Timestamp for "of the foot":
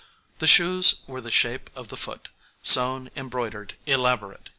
1.75-2.29